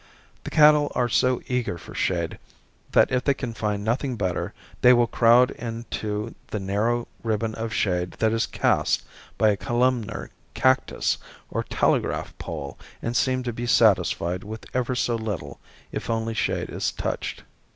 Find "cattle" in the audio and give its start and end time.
0.49-0.91